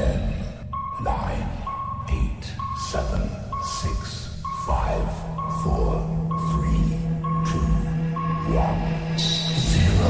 [0.00, 0.16] Ten,
[1.04, 1.46] nine,
[2.08, 2.44] eight,
[2.90, 3.20] seven,
[3.62, 5.04] six, five,
[5.62, 6.00] four,
[6.48, 6.96] three,
[7.44, 7.60] two,
[8.56, 8.80] one,
[9.58, 10.08] zero.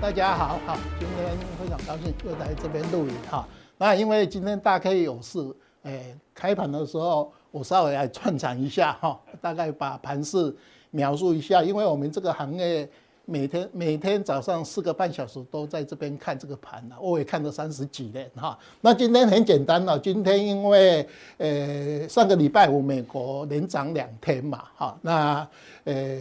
[0.00, 3.46] 大家好，哈，今天非常高兴又来这边录影哈。
[3.78, 5.38] 那因为今天大 K 有事，
[5.84, 10.52] 诶，开盘的时候我稍微来串场一下哈，大概把盘势
[10.90, 11.62] 描述一下。
[11.62, 12.88] 因为我们这个行业
[13.24, 18.58] 每天每天早上四个半小时都在这边看这个盘了，我也看了三十几年哈。
[18.80, 21.06] 那今天很简单了，今天因为
[21.38, 25.48] 呃上个礼拜五美国连涨两天嘛，哈，那
[25.84, 26.20] 呃。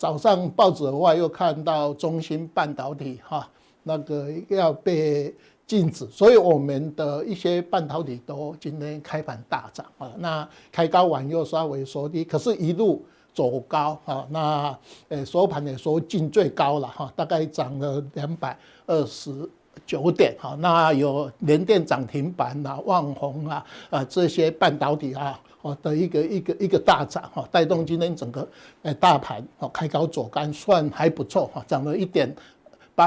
[0.00, 3.46] 早上报纸的话，又看到中芯半导体哈，
[3.82, 5.34] 那个要被
[5.70, 10.10] 禁止，所以我们的一些半导体都今天开盘大涨啊。
[10.18, 14.26] 那开高完又稍微收低，可是一路走高啊。
[14.30, 14.76] 那
[15.10, 19.48] 呃收盘也说进最高了哈，大概涨了两百二十
[19.86, 20.56] 九点哈。
[20.58, 25.38] 那有联电涨停板啊，旺宏啊啊这些半导体啊。
[25.62, 28.48] 哦的一个一个一个大涨哈，带动今天整个
[28.80, 32.34] 诶大盘哦开高走高，算还不错哈，涨了一点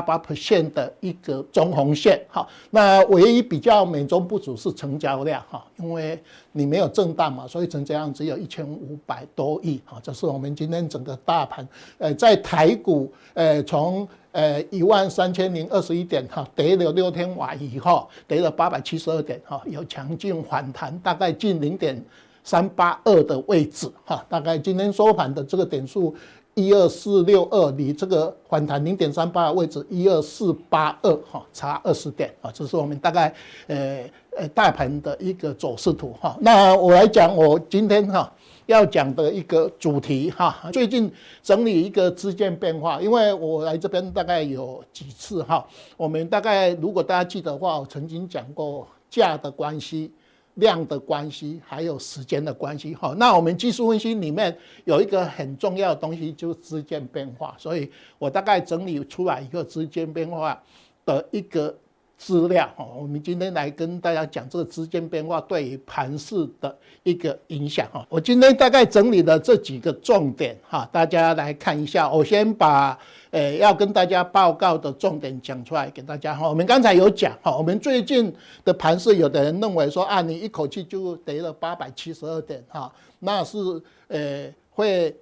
[0.01, 2.47] 八八 percent 的一个中红线哈。
[2.71, 6.19] 那唯一比较美中不足是成交量哈，因为
[6.51, 9.99] 你没有震荡嘛，所以成交量只有一千五百多亿哈。
[10.01, 11.67] 这是我们今天整个大盘
[11.99, 22.03] 呃在台股呃从呃一万三千零二十一点哈跌了六天完以后跌了八百七十二点哈，有强劲反弹，大概近零点。
[22.45, 26.13] 三八二的位置哈，大概今天收盘的这个点数
[26.55, 33.33] 一二四六二，离这个反弹零点三八的位置一二四八二哈，差二十点啊，这是我们大概
[33.67, 34.03] 呃
[34.37, 36.37] 呃大盘的一个走势图哈。
[36.39, 38.31] 那我来讲，我今天哈
[38.67, 45.65] 要讲的一个主题哈，最近整理一个资金变化，因为我来这边大概有几次哈，
[45.97, 50.11] 我们大概如果大家记得的话，我曾经讲过价的关系。
[50.55, 54.55] 量的关系，还有时间的关系，哈，那我们技术分析里面
[54.85, 60.61] 有一个很重要的东西，就是时间变化，所以我大概整理出来一个时间变化
[61.05, 61.75] 的一个
[62.25, 66.73] 资料，哈，我们今天来跟大家讲这个资金变化对于盘势的
[67.03, 72.97] 一个影响，哈，我今天大概整理了这几个重点，哈，大家来看一下，我先把。
[73.33, 76.47] 呃，要跟大家报告的重点讲出来给大家哈。
[76.47, 78.31] 我们刚才有讲哈，我们最近
[78.63, 83.57] 的盘势，有的人认为说啊，你一口气就跌了八百七十二点哈，那是
[84.07, 85.15] 呃会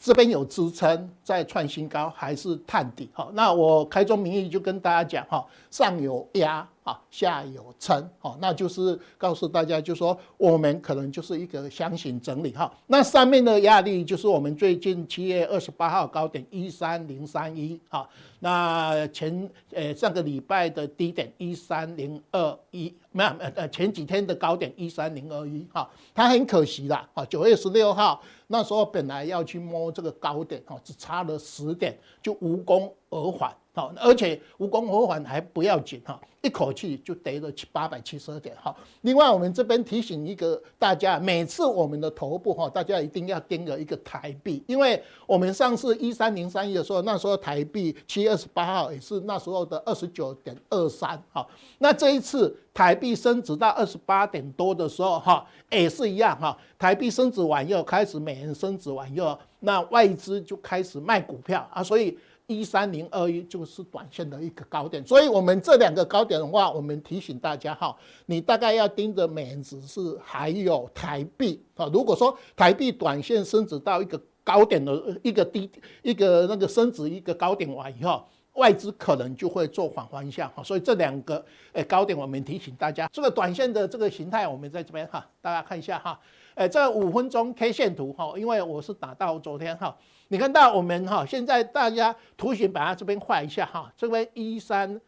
[0.00, 3.28] 这边有支撑再创新高，还是探底哈？
[3.34, 5.44] 那我开宗明义就跟大家讲哈，
[5.76, 6.66] 上有压。
[6.86, 12.72] 啊，下有撑，好，那就是告诉大家，就是说我们可能就是一个箱型整理哈。
[12.86, 33.52] 那上面的压力就是我们最近七月二十八号高点一三零三一啊，那前呃上个礼拜的低点一三零二一，没有呃前几天的高点一三零二一哈，它很可惜啦啊，九月十六号那时候本来要去摸这个高点哈，只差了十点就无功而返。
[33.76, 38.74] 好，而且无功而返还不要紧哈，一口气就跌了七八百七十二点哈。
[39.02, 51.46] 另外，我们这边提醒一个大家，每次我们的头部哈，大家一定要盯着一个台币，因为我们上次一三零三一的时候，那时候台币七月二十八号也是那时候的二十九点二三哈。
[51.76, 62.16] 那这一次台币升值到二十八点多的时候哈，也是一样哈，台币升值完又开始美元升值完又，那外资就开始卖股票啊，所以。
[62.46, 67.96] 一三零二一就是短线的一个高点，所以我们这两个高点的话，我们提醒大家哈，
[68.26, 71.90] 你大概要盯着美元指数还有台币啊。
[71.92, 75.68] 如果说台币短线升值到一个高点的一个低
[76.02, 80.62] 一个那个升值一个高点完以后，外资可能就会做反方向哈。
[80.62, 86.20] 所以这两个诶高点，我们提醒大家，这个短线的这个形态，我们在这边哈，大家看一下哈。
[86.54, 89.96] 诶，这五分钟 K 线图哈，因为我是打到昨天哈。
[90.28, 95.00] 你看到我们哈，现在大家图形把它这边画一下哈，这边一三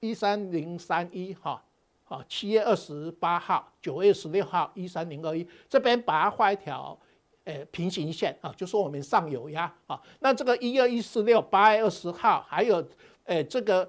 [0.00, 1.62] 一三零三一哈，
[2.02, 6.98] 好，七月二十八号、九月十六号一三零二一，这边把它画一条
[7.44, 10.00] 呃平行线啊，就说我们上有压啊。
[10.18, 12.84] 那这个一二一四六八月二十号，还有
[13.24, 13.88] 呃这个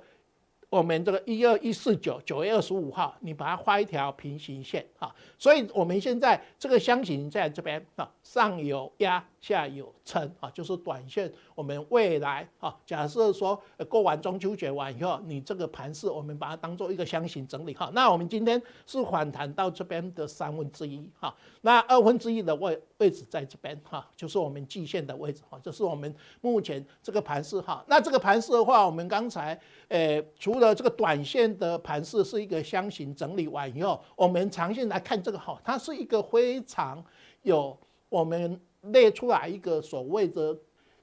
[0.70, 11.32] 我们这个一二一四九九月二十五号，你把它画一条平行线啊，所以我们现在这个箱型在这边啊，上有压，下有撑啊，就是短线。
[11.54, 17.92] 我们未来啊，假设说过完中秋节完以后，你这个盘势，我们把它当做一个箱型整理哈。
[17.94, 27.84] 那我们今天是反弹到这边的三分之一哈，那二分之一的位位置在这边哈，就是我们季线的位置哈，这是我们目前这个盘势哈。
[27.88, 29.60] 那这个盘势的话，我们刚才
[29.90, 37.04] 呃除了这个短线的盘势是一个箱型整理完以后，我们长线来看这个哈，它是一个非常
[37.42, 37.78] 有
[38.14, 40.56] 我们列出来一个所谓的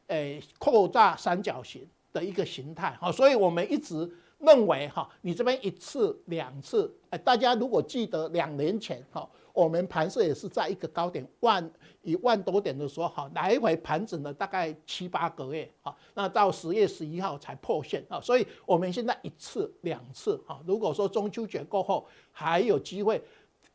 [0.07, 4.09] 诶扩大三角形的一个形态哈，所以我们一直
[4.39, 9.29] 认为哈，你这边一次两次，哎，大家如果记得两年前哈。
[9.53, 11.71] 我们盘势也是在一个高点万
[12.03, 23.21] 一万多点的时候，哈，来回盘整了大概七八个月，哈，那到十月十一号才破线，啊，所以我们现在一次两次，哈，如果说中秋节过后还有机会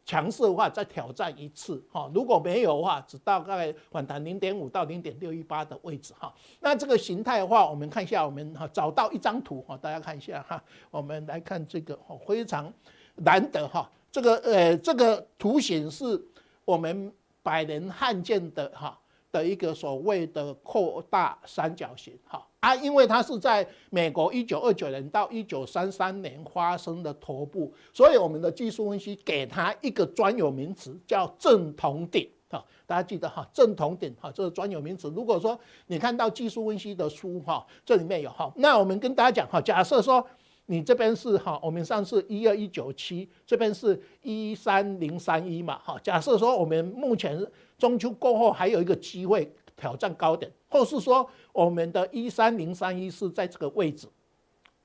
[0.05, 12.71] 强势的话，再挑战一次，哈，如果没有的话，只大概反弹零点五到零点六一八的位置，哈，那这个形态的话，我们看一下，我们哈找到一张图，哈，大家看一下哈，我们来看这个，非常
[13.15, 13.89] 难得，哈。
[14.11, 16.23] 这个呃，这个图形是
[16.63, 17.11] 我们
[17.43, 18.97] 百年罕见的哈
[19.35, 35.09] 的一个所谓的扩大三角形哈啊，因为它是在美国一九二九年到一九三三年发生的头部，所以我们的技术分析给它一个专有名词叫正统顶哈，大家记得哈，正统顶哈，这个专有名词。
[35.09, 40.25] 如果说你看到技术分析的书哈，这里面有哈，那我们跟大家讲哈，假设说。
[40.67, 45.95] 你这边是哈，我们上次一二一九七，这边是一三零三一嘛，哈。
[46.01, 47.39] 假设说我们目前
[47.77, 54.07] 中秋过后还有一个机会挑战高点，或是说我们的一三零三一是在这个位置，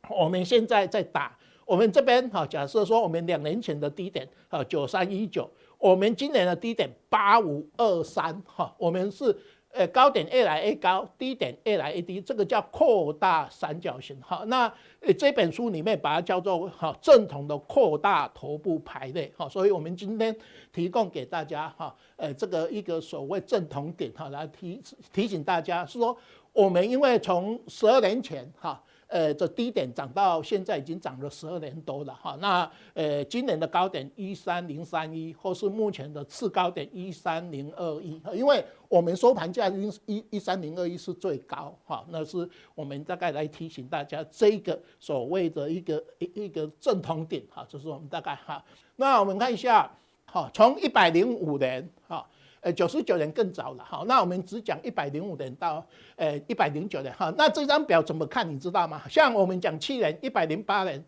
[0.09, 2.47] 我们现在在打我们这边哈。
[2.47, 9.37] 假设说我们两年前的低点啊九三一九，我们今年的低点八五二三哈，我们是。
[9.73, 14.17] 呃，高点越来越高，低点越来越低，这个叫扩大三角形。
[14.21, 14.67] 好，那
[15.01, 19.33] 呃这本书里面把它叫做哈正统的扩大头部排列。
[19.37, 20.37] 哈，所以我们今天
[20.73, 24.83] 提供给大家哈，呃这个一个所谓正统点哈，来提
[25.13, 26.17] 提醒大家是说，
[26.53, 28.83] 我们因为从十二年前哈。
[29.11, 32.39] 呃，这低点涨到现在已经涨了十二年多了哈。
[32.41, 39.69] 那呃，今年的高点一三零三一，或是目前的次高点一三零二一，因为我们收盘价
[40.07, 42.05] 一一三零二一是最高哈。
[42.11, 48.65] 那是我们大概来提醒大家这个所谓的一个一一个正统点哈，这是我们大概哈。
[48.95, 49.91] 那我们看一下
[50.25, 52.25] 哈，从一百零五年哈。
[52.61, 55.85] 呃，九十九年更早了哈，那我们只讲一百零五年到
[56.17, 59.03] 呃一百零九年哈，那这张表怎么看你知道吗？
[59.09, 61.03] 像我们讲七年一百零八年，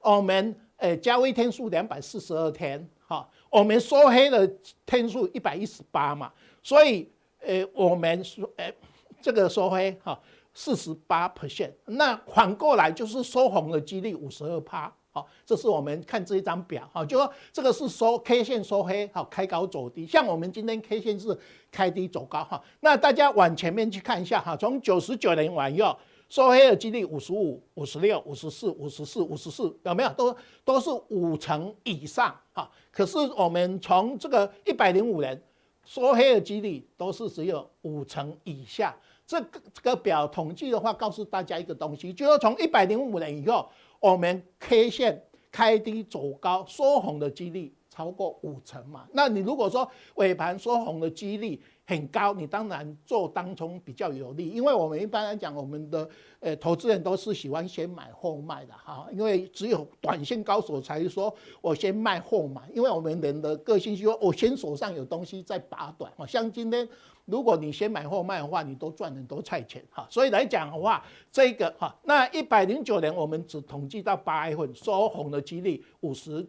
[0.00, 4.50] 我们呃交易天数两百四十二天哈，我们收黑的
[4.86, 7.10] 天数一百一十八嘛，所以
[7.40, 8.72] 呃我们说呃
[9.20, 10.18] 这个收黑哈
[10.54, 14.90] 四十八 percent，那反过来就是收红的几率五十二趴。
[15.14, 21.38] 好，这是我们看这一张表，哈，就说这个是收 K 线收黑，好，开高走低，像我们今天 K 线是
[21.70, 25.96] 开低走高，哈，那大家往前面去看一下，哈，从九十九年往右
[26.28, 30.08] 收黑的几率五十五、五十六、五十四、五十四、五十四，有没有？
[30.14, 35.40] 都都是五成以上，哈，可是我们从这个一百零五年
[35.84, 38.92] 收黑的几率都是只有五成以下，
[39.24, 43.68] 这个这个表统计的话，告诉大家一个东西，就是从一百零五年以后。
[44.00, 49.06] 我们 K 线开低走高，收红的几率超过五成嘛？
[49.12, 56.08] 那你如果说尾盘收红的几率很高，你当然做当冲比较有利，因为我们一般来讲，我们的
[56.40, 66.88] 呃投资人都是喜欢先买后卖的哈，因为只有短线高手才说我先卖后买，因为我们人的个性是说我先手上有东西再拔短，像今天。
[67.26, 70.06] 如果你先买后卖的话，你都赚很多菜钱哈。
[70.10, 71.02] 所以来讲的话，
[71.32, 76.46] 这个哈，那一百零九年我们只统计到八月份收红的几率五十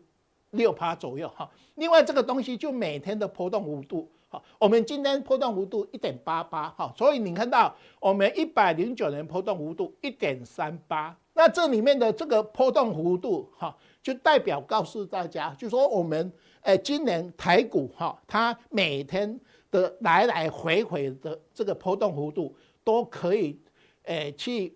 [0.51, 1.49] 六趴左右哈。
[1.75, 16.29] 另外这个东西就每天的波动幅度哈，我们今天波动幅度一点八八哈，所以你看到我们一百零九年波动幅度一点三八，那这里面的这个波动幅度哈，就代表告诉大家，就说我们
[16.63, 19.39] 诶今年台股哈，它每天。
[19.75, 23.59] 的来来回回的这个波动幅度都可以，
[24.03, 24.75] 诶，去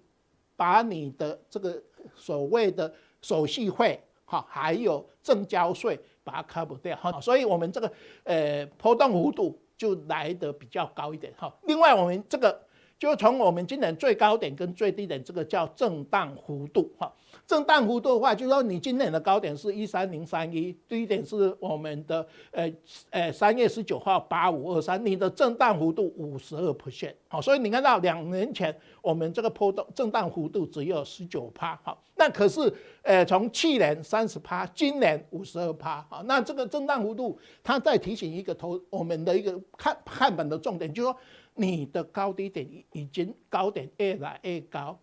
[0.56, 1.82] 把你的这个
[2.16, 7.92] 所谓的手续费哈，还有证交税把它 cover 掉哈，所以我们这个
[8.24, 11.54] 呃波动幅度就来得比较高一点哈。
[11.64, 12.62] 另外，我们这个
[12.98, 17.12] 就从我们今年最高点跟最低点这个叫震荡幅度哈，
[17.50, 22.72] 震荡幅度的话，就是说你今年的高点是一三零三一，低点是我们的呃
[23.10, 26.70] 呃三月十九号八五二三，你的震荡幅度五十二。
[26.80, 41.20] percent，好，所以你看到两年前我们这个波动震荡幅度只有十九趴，好，那可是呃从去年三十趴，今年五十二趴，好，那这个震荡幅度，它在提醒一个投我们的一个看看本的重点，就是说
[41.56, 44.98] 你的高低点已经高点越来越高。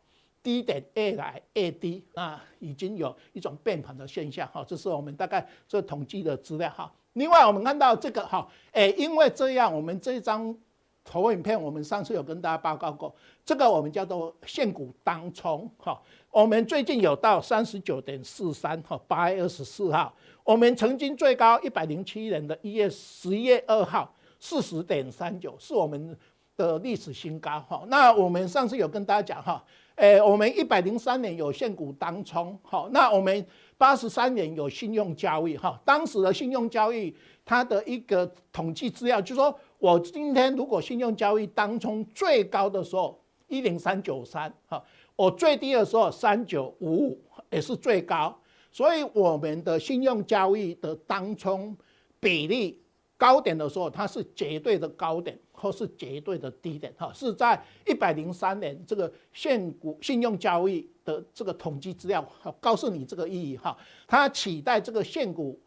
[0.46, 6.88] 低点越来越低，那，已经有一种变盘的现象哈，这是我们大概这统计的资料哈。
[7.14, 10.56] 另外，我们看到这个哈，诶，因为这样，我们这张
[11.02, 13.12] 投影片，我们上次有跟大家报告过，
[13.44, 16.00] 这个我们叫做现股当冲哈。
[16.30, 26.16] 我们最近有到三十九点四三哈，八月二十四号，我们曾经最高一百零七年的一月十一月二号四十点三九，是我们
[26.56, 27.84] 的历史新高哈。
[27.88, 29.64] 那我们上次有跟大家讲哈。
[29.96, 33.46] 诶，我们一百零三年有限股当冲，好，那我们
[33.78, 37.14] 八十三年有信用交易，哈，当时的信用交易，
[37.46, 44.82] 它的一个统计资料，就是说我今天如果信用交易当冲最高的时候一零三九三，哈，
[45.16, 48.38] 我最低的时候三九五五，也是最高，
[48.70, 51.74] 所以我们的信用交易的当冲
[52.20, 52.82] 比例
[53.16, 55.38] 高点的时候，它是绝对的高点。
[55.58, 63.74] 或是绝对的低点，哈，是在一百零三年这个现股信用交易的这个统计资料，哈告诉你这个意义，哈，
[64.06, 65.58] 它取代这个现股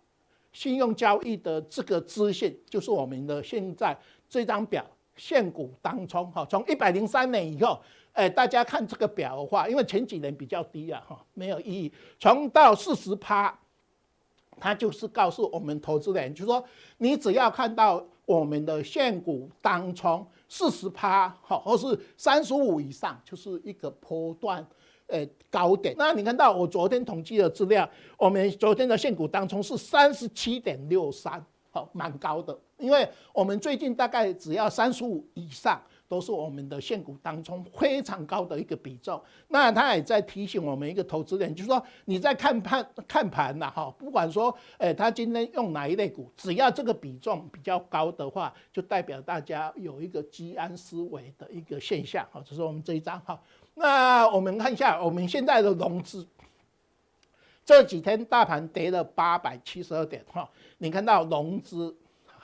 [0.54, 3.98] 信用交易的这个资讯，就是我们的现在
[4.30, 7.82] 这张表现股当中，哈，从一百零三年以后，
[8.14, 13.60] 哎，大家看这个表的话，因为前几年比较低啊，哈，没有意义，从到四十趴，
[14.60, 16.64] 它就是告诉我们投资人，就是说
[16.98, 18.06] 你只要看到。
[18.30, 24.64] 我们的现股当冲四十趴，好，或是三十五以上，就是一个波段，
[25.08, 25.96] 呃，高点。
[25.98, 27.90] 那你看到我昨天统计的资料，
[28.20, 32.56] 我们昨天的现股当冲是三十七点六三，好，蛮高的。
[32.78, 35.82] 因为我们最近大概只要三十五以上。
[36.10, 53.40] 都是我们的现股当中非常高的一个比重，那他也在提醒我们一个投资人，就是说你在看盘看盘呐，哈，不管说，诶，他今天用哪一类股，只要这个比重比较高的话，就代表大家有一个居安思危的一个现象，哈，这是我们这一张哈。
[53.76, 56.26] 那我们看一下我们现在的融资，
[57.64, 60.50] 这几天大盘跌了八百七十二点，哈，
[60.80, 61.96] 你看到融资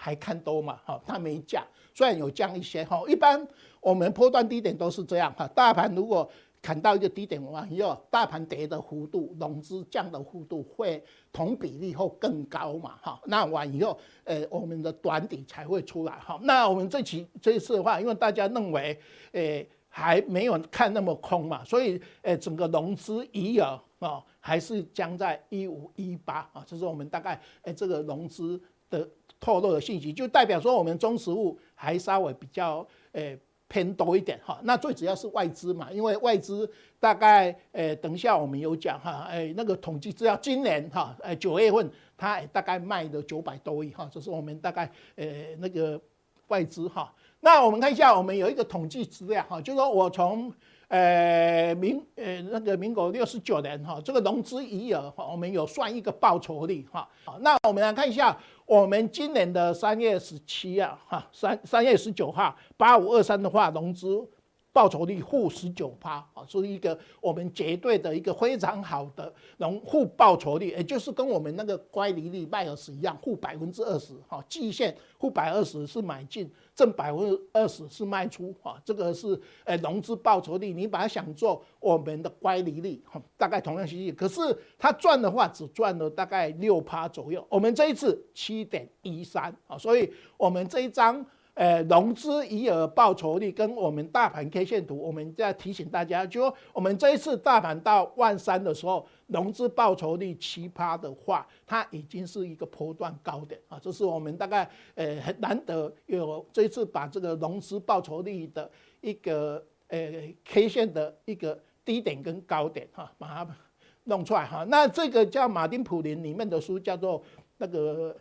[0.05, 1.65] 还看多嘛，哈，它没降。
[1.95, 3.43] 虽然有降一些哈，一般
[3.81, 5.47] 我们波段低点都是这样哈。
[5.55, 6.29] 大盘如果
[6.61, 13.19] 砍到一个低点完以后，大盘跌的幅度、融资降的幅度会同比例后更高嘛哈。
[13.25, 16.39] 那完以后，呃，我们的短底才会出来哈。
[16.43, 18.95] 那我们这期这一次的话，因为大家认为，
[19.31, 29.09] 呃，还没有看那么空嘛，所以呃，整个融资余额啊，还是将在一五一八啊，这是我们大概呃这个融资的。
[29.45, 33.37] 透露的信息就代表说，我们中实物还稍微比较诶
[33.67, 34.59] 偏多一点哈。
[34.63, 36.67] 那最主要是外资嘛，因为外资
[36.99, 41.87] 大概诶，等一下我们有讲哈，诶那个统计资料，今年哈诶九月份
[42.17, 46.01] 它大概卖了九百多亿哈，这是我们大概诶那个
[46.47, 47.13] 外资哈。
[47.41, 50.51] 那我们看一下，我们有一个统计资料哈，就是说我从。
[50.87, 57.09] 呃，民呃那个民国六十九年哈，这个融资余额哈，我们有算一个报酬率哈。
[57.23, 64.27] 好，那我们来看一下，我们今年的三月十七啊哈，三三月十九号八五二三的话，融资。
[64.75, 84.41] 报酬率负十九趴啊，是一个我们绝对的一个非常好的融负报酬率，也就是跟我们那个乖离率迈尔斯一样，负百分之二十哈，季线负百二十是买进，正百分之二十是卖出啊，这个是呃融资报酬率，你把它想做我们的乖离率哈，大概同样息息，可是
[84.77, 91.25] 它赚的话只赚了大概六趴左右，我们这一次七点一三啊，所以我们这一张。
[91.55, 108.69] 呃，融资余额报酬率跟我们大盘 K 线图，我们在提醒大家，就我们这一次大盘到万三的时候，融资报酬率奇葩的话，它已经是一个波段高点啊，这是我们大概呃很难得有这一次把这个融资报酬率的
[108.99, 109.99] 一个呃
[110.43, 113.55] K 线的一个低点跟高点哈，把它
[114.03, 114.65] 弄出来哈。
[114.67, 117.23] 那这个叫马丁普林里面的书叫做
[117.57, 118.13] 那个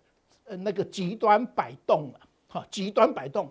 [0.45, 2.23] 呃那个极端摆动啊
[2.55, 3.51] 哈，极端摆动，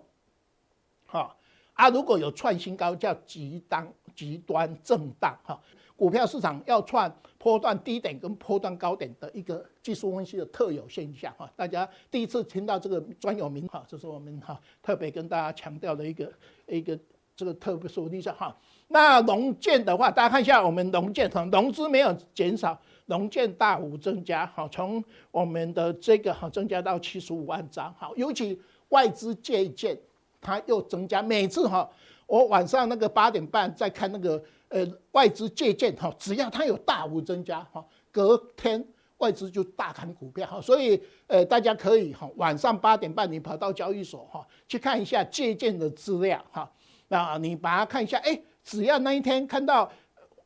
[1.06, 1.36] 哈
[1.74, 5.60] 啊，如果有创新高，叫极端极端震荡，哈，
[5.94, 16.32] 股票市场要创波段低点跟波段高点的一个技术分析的特有现象，哈，大家第一次听到这个专有名，哈，这是我们哈特别跟大家强调的一个
[16.66, 16.98] 一个
[17.36, 18.56] 这个特殊例子哈。
[18.88, 28.58] 那农建的话，大家看一下我们农建，哈，融资没有减少，农建大幅增加，哈，从我们的这个哈增加到七十五万张，哈，尤其
[28.90, 29.98] 外资借建
[30.40, 31.88] 它又增加，每次哈
[32.26, 38.84] 我晚上那个八点半在看那个呃外资借建哈，只要它有大幅增加哈，隔天
[39.18, 46.70] 外资就大砍股票哈，所以呃大家可以哈晚上八点半你跑到交易所哈去看一下借建的资料哈，
[47.08, 48.40] 那你把它看一下，哎。
[48.66, 49.92] 只要那一天看到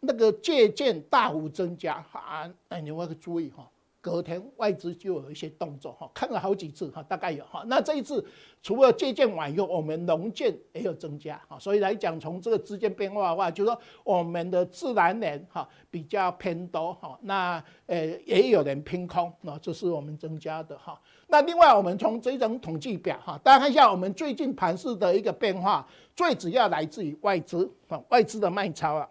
[0.00, 3.64] 那个借券大幅增加，啊，哎，你要注意哈，
[4.00, 7.64] 隔天外资就有一些动作哈，看了好几次哈，大概有哈。
[7.66, 8.24] 那这一次
[8.62, 21.00] 除了借券完以后，我们农建也有增加哈，所以来讲从这个之间变化的话，就是说我们的自然人哈比较偏多哈，那呃也有人偏空，那这是我们增加的哈。
[21.26, 25.86] 那另外我们从这种统计表哈，大家看一下我们最近盘势的一个变化。
[26.16, 29.08] 最主要来自于外资啊，外资的卖超啊，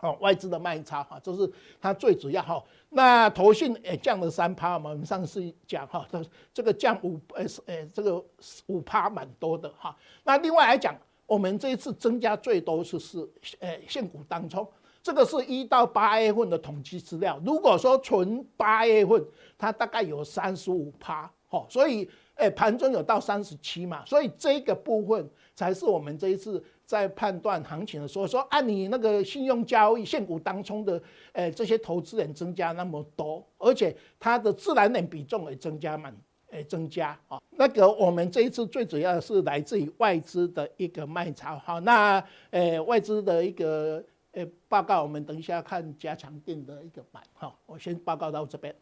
[0.00, 2.62] 哦，外资的卖超哈，这是它最主要哈。
[2.94, 8.22] 那投信也降了三趴嘛，我们上次讲哈，这这个降五呃呃这个
[8.66, 9.96] 五趴蛮多的哈。
[10.24, 10.94] 那另外来讲，
[11.26, 13.28] 我们这一次增加最多是是
[13.60, 14.66] 呃现股当中，
[15.02, 17.40] 这个是一到八月份的统计资料。
[17.44, 19.24] 如果说纯八月份，
[19.56, 25.30] 它大概有三十五趴，哈，所以诶盘中有到三十七嘛，所以这个部分。
[25.54, 36.14] 才是我们这一次在判断行情的时候，说按你那个信用交易现股当冲的，诶这些投资人增加那么多，而且它的自然人比重也增加蛮，
[36.50, 37.40] 诶增加啊。
[37.52, 48.74] 那个我们这一次最主要是来自于外资的一个卖超，好，那诶外资的一个诶报告，我们等一下看加强錠的一个版，好，我先报告到这边。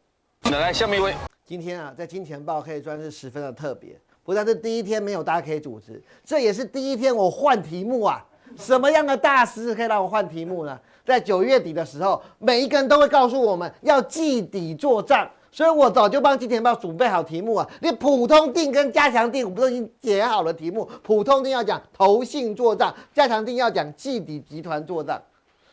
[0.51, 1.15] 来，下面一位，
[1.45, 3.97] 今天啊，在金钱报可以算是十分的特别。
[4.25, 8.25] 不但是第一天没有大家可以主持，这也是第一天我换题目啊！
[8.57, 10.79] 什么样的大师可以让我换题目呢？
[11.05, 17.69] 在九月底的时候，每一个人都会告诉我们要季底做账，所以我早就帮金钱豹准备好题目啊！
[17.81, 20.85] 连普通定跟加强定，我们都已经解好了题目？
[21.03, 25.21] 普通定要讲投信做账，加强定要讲季底集团做账。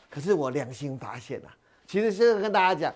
[0.10, 1.50] 可是我良心发现啊，
[1.86, 2.94] 其实是跟大家讲，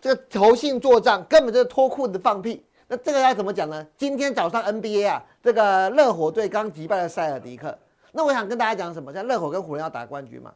[0.00, 2.62] 这个投信做账根本就是脱裤子放屁。
[2.92, 3.86] 那这个要怎么讲呢？
[3.96, 7.74] 今天早上 NBA 啊，这个热火队刚击败了塞尔迪克。
[8.12, 9.10] 那我想跟大家讲什么？
[9.10, 10.52] 像热火跟湖人要打冠军嘛。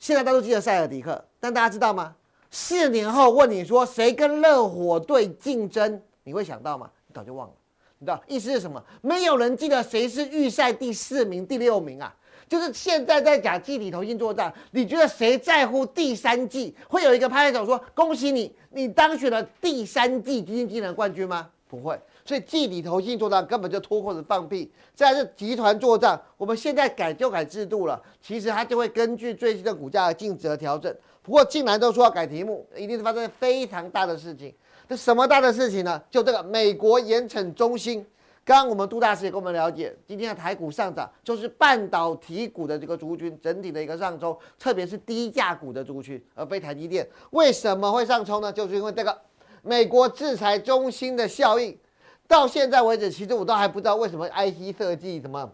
[0.00, 2.12] 现在大家都记得塞尔迪克，但大家知道吗？
[2.50, 6.90] 四年后问你说谁跟热火队竞争，你会想到吗？
[7.06, 7.54] 你早就忘了。
[8.00, 8.82] 你知道意思是什么？
[9.00, 12.12] 没有人记得谁是预赛第四名、第六名啊。
[12.48, 21.48] 就是现在在讲季底投信作战，你觉得谁在乎第三季会有一个拍手说恭喜你，你当选了第三季基金经理人冠军吗？
[21.68, 24.72] 不会，所以季底投信作战根本就脱裤子放屁。
[24.94, 30.94] 再来是集团作战，我们现在改就改制度了，其实它就会根据最新的股价的净值调整。
[31.22, 34.54] 不过进来都说要改题目，一定是发生非常大的事情。
[34.88, 36.02] 这什么大的事情呢？
[36.10, 38.06] 就这个美国严惩中心。
[38.48, 47.06] 刚刚我们杜大师也跟我们了解，今天的台股上涨，就是半导体股的这个族群整体的一个上冲，特别是低价股的族群，而非台积电。
[47.32, 48.50] 为什么会上冲呢？
[48.50, 49.14] 就是因为这个
[49.60, 51.78] 美国制裁中兴的效应。
[52.26, 55.52] 到现在为止，其实我都还不知道为什么 IC 设计怎么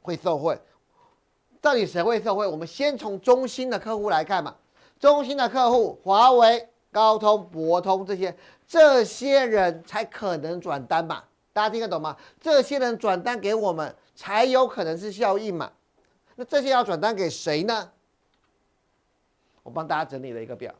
[0.00, 0.58] 会受惠，
[1.60, 2.46] 到底谁会受惠？
[2.46, 4.56] 我们先从中兴的客户来看嘛，
[4.98, 8.34] 中兴的客户华为、高通、博通这些，
[8.66, 11.22] 这些人才可能转单嘛。
[11.58, 12.16] 大家听得懂吗？
[12.40, 15.68] 这些人转单给我们，才有可能是效益嘛。
[16.36, 17.90] 那这些要转单给谁呢？
[19.64, 20.72] 我帮大家整理了一个表，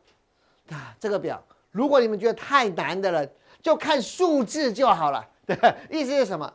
[0.69, 3.29] 啊，这个表，如果你们觉得太难的了，
[3.61, 5.27] 就看数字就好了。
[5.45, 5.57] 对，
[5.91, 6.53] 意思是什么？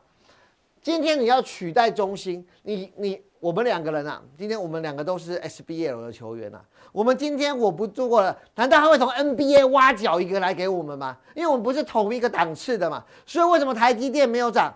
[0.84, 3.20] 今天你要取代中兴，你你。
[3.40, 6.62] 我们两个人啊，今天我们两个都是 SBL 的球员啊。
[6.92, 11.18] 我们今天我不做过了，难道他会从 NBA 挖角一个来给我们吗？
[11.34, 13.04] 因为我们不是同一个档次的嘛。
[13.26, 14.74] 所以为什么台积电没有涨？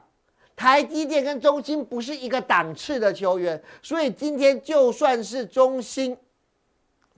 [0.55, 6.15] 台积电跟中兴不是一个档次的球员，所以今天就算是中兴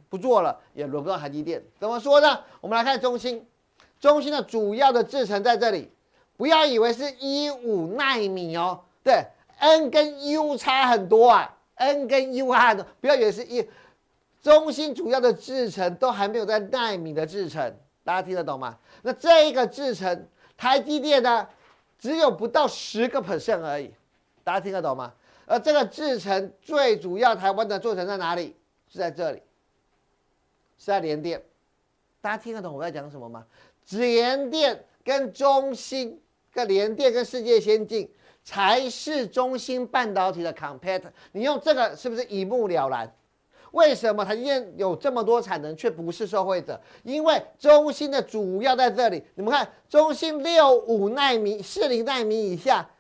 [0.09, 1.61] 不做了，也轮不到台积电。
[1.81, 2.41] 怎么说呢？
[2.61, 3.45] 我们来看中兴，
[3.99, 5.91] 中兴的主要的制程在这里，
[6.41, 9.23] 不要以为是一五纳米哦，对。
[9.59, 13.63] N 跟 U 差很多啊，N 跟 U 差很多，不要以为是一，
[14.41, 18.75] 中心主要的制程都还没有在纳米的制程，大家听得懂吗？
[19.03, 20.27] 那这一个制程，
[20.57, 21.47] 台积电呢，
[21.99, 23.93] 只有不到十个 percent 而已，
[24.43, 25.13] 大家听得懂吗？
[25.45, 28.57] 而这个制程最主要台湾的做成在哪里？
[28.89, 29.43] 是在这里，
[30.79, 31.43] 是在联电，
[32.23, 33.45] 大家听得懂我在讲什么吗？
[33.91, 36.19] 联电跟中芯，
[36.53, 38.11] 个联电跟世界先进。
[38.43, 41.11] 才是中芯半导体的 competitor。
[41.33, 43.15] 你用这个是不是一目了然？
[43.73, 46.81] 为什么台积电有这么多产能却不是受惠者？
[47.03, 49.23] 因为中芯的主要在这里。
[49.35, 52.91] 你们看，中芯六五奈米、四零奈米以下，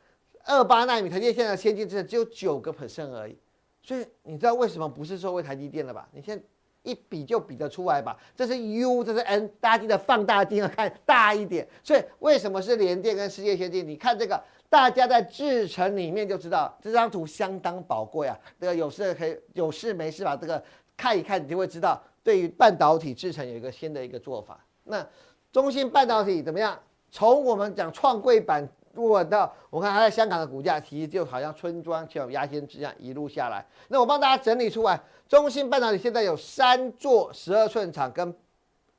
[0.44, 3.34] 二八奈米，台积电现在先进制程只有九个 percent 而已。
[3.82, 6.06] 所以你知道为什么不是受惠台积电了吧？
[6.12, 6.40] 你现
[6.82, 8.16] 一比就比得出来吧？
[8.36, 11.66] 这是 U，这是 N，大家记得放大镜要看大一点。
[11.82, 13.86] 所以为什么是联电跟世界先进？
[13.86, 14.42] 你看这个。
[14.70, 18.38] 大家在制程里面就知道这张图相当宝贵啊！
[18.60, 20.62] 这个有事可以有事没事把这个
[20.96, 24.64] 看一看，你就会知道对于半导体制程有一个新的一个做法。
[24.84, 25.04] 那
[25.50, 26.78] 中芯半导体怎么样？
[27.10, 33.64] 从我们讲创柜板如果到我看它在香港的股价，其实就好像村庄像压仙枝一样一路下来。
[33.88, 38.34] 那我帮大家整理出来，中芯半导体现在有三座十二寸厂跟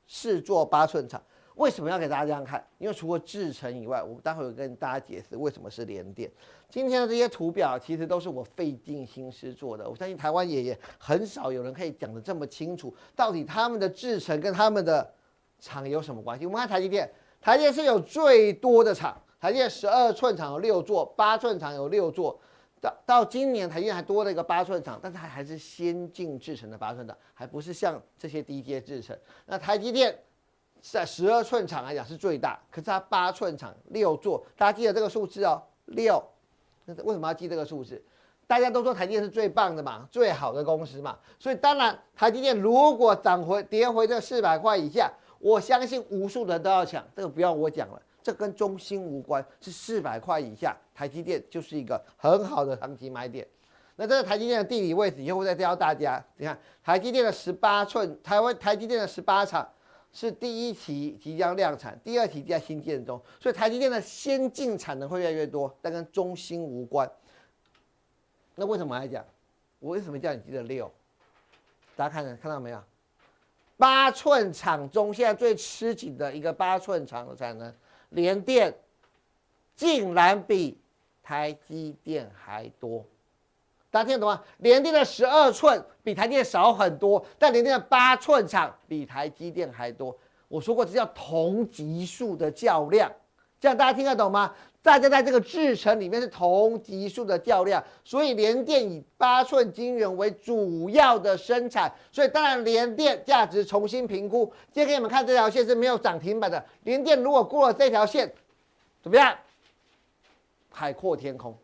[0.06, 1.22] 四座八寸厂。
[1.56, 2.66] 为什么要给大家这样看？
[2.78, 6.30] 因为除了制程以外，我待会儿跟大家解释为什么是联电。
[6.70, 9.88] 今天的这些图表其实都是我费尽心思做的。
[9.88, 15.12] 我相信台湾也也很少有人可以讲得这么清楚，到底他们的制程跟他们的
[15.60, 16.46] 厂有什么关系？
[16.46, 22.38] 我们看台积电，台积电是有最多的厂，台积电十二寸厂有六座，八寸厂有六座。
[22.80, 29.18] 到到今年台积电还多了一个八寸厂，但是它还是先进制程的八寸厂，还不是像这些低阶制程。
[29.46, 30.16] 那台积电。
[30.84, 36.20] 在十二寸厂来讲是最大，可是它八寸厂六座，大家记得这个数字哦，六。
[36.86, 38.02] 那为什么要记这个数字？
[38.48, 53.46] 大家都说台积电是最棒的嘛，最好的公司嘛，所以当然台积电如果涨回跌回这四百块以下，我相信无数人都要抢，这个不要我讲了，这跟中芯无关，是四百块以下，台积电就是一个很好的长期买点。
[53.96, 59.68] 那这个台积电的地理位置以后会再教大家，你看台积电的十八寸，台湾台积电的十八厂。
[60.14, 67.10] 是第一期即将量产，第二期在新建中，所以台积电的先进产能会越来越多，但跟中芯无关。
[68.54, 69.24] 那为什么来讲？
[69.78, 70.92] 我为什么叫你记得六？
[71.96, 72.84] 大家看看到没有？
[73.78, 77.74] 八寸厂中现在最吃紧的一个八寸厂的产能，
[78.12, 78.74] 联电
[79.74, 80.78] 竟然比
[81.22, 83.04] 台积电还多。
[83.90, 84.42] 大家听得懂吗？
[84.58, 90.16] 联电的十二寸比台积电少很多，但联电的八寸厂比台积电还多。
[90.48, 93.10] 我说过，这叫同级数的较量，
[93.60, 94.54] 这样大家听得懂吗？
[94.82, 104.44] 大家在这个制程里面是同级数的较量，所以联电以八寸晶圆为主要的生产，所以当然联电价值重新评估。
[104.72, 108.30] 今天给你们看这条线是没有涨停板的，联电如果过了这条线，
[109.00, 109.38] 怎么样？
[110.70, 111.56] 海阔天空。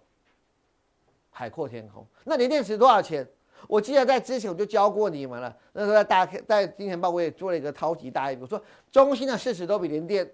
[1.30, 2.06] 海阔天空。
[2.22, 3.26] 那镰电池多少钱？
[3.66, 5.52] 我记得在之前我就教过你们了。
[5.72, 10.30] 那时候在大在金钱豹我也做了一个超级大一笔，我说中心的市值都比联电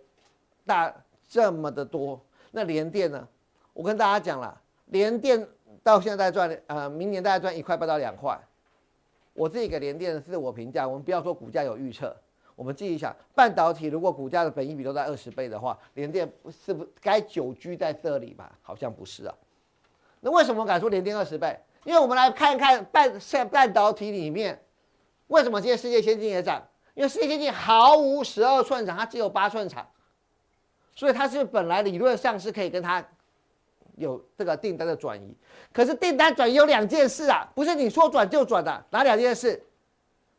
[0.67, 0.95] 大
[1.27, 2.21] 这么的多。
[2.57, 3.27] 那联电呢？
[3.73, 5.45] 我跟大家讲了，联电
[5.83, 8.39] 到现在赚呃，明年大概赚一块半到两块。
[9.33, 12.17] 我自己给联电的自我评价，我们不要说股价有预测，
[12.55, 16.33] 我们自己想，半导体如果股价的本益比都在二十倍的话，联电
[16.65, 18.57] 是不该久居在这里吧？
[18.63, 19.35] 好像不是啊。
[20.21, 21.59] 那为什么敢说联电二十倍？
[21.83, 24.63] 因为我们来看看半像半导体里面，
[25.27, 26.63] 为什么这些世界先进也涨？
[26.95, 29.85] 因为世界先进毫无十二寸厂，它只有八寸厂，
[30.95, 33.05] 所以它是本来理论上是可以跟它
[33.97, 35.35] 有这个订单的转移。
[35.73, 38.85] 可是订单转移有两件事啊，不是你说转就转的。
[38.91, 39.63] 哪两件事？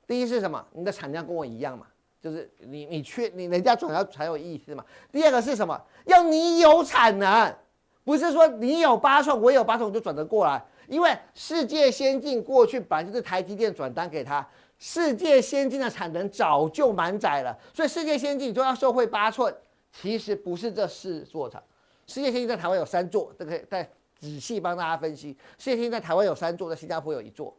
[0.07, 0.65] 第一是什么？
[0.71, 1.85] 你的产量跟我一样嘛，
[2.21, 4.83] 就是你你缺你人家转要才有意思嘛。
[5.11, 5.79] 第二个是什么？
[6.05, 7.53] 要你有产能。
[8.03, 10.63] 不是说你有八寸，我有八寸，我就转得过来。
[10.87, 19.51] 因为世界先进过去本来就是台积电转单给他，世界先进的产能早就满载了，所以世界先进就要受惠八寸。
[20.01, 21.63] 其实不是这四座厂，
[22.05, 23.83] 世界先进在台湾有三座，这个再
[24.19, 25.29] 仔细帮大家分析。
[25.57, 27.55] 世界先进在台湾有三座，在新加坡有一座。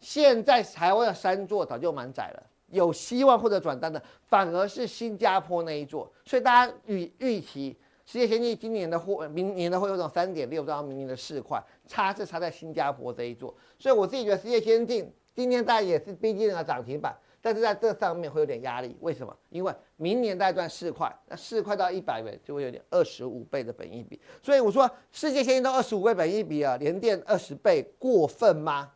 [0.00, 7.76] 现在台湾有三座早就满载了，有希望或者转单的反而是新加坡那一座，所以大家预预期。
[8.06, 17.14] 世界先进今年的货，明年的货有种三点六到明年的四块，差是差在新加坡这一座，所以我自己觉得世界先进今天大概也是逼近了涨停板，
[17.48, 19.34] 但是在这上面会有点压力，为什么？
[19.48, 28.90] 因为明年大概赚四块，那四块到一百元就会有点二十五倍的本益比，所以我说世界先进都二十五倍本益比啊，联电二十倍过分吗？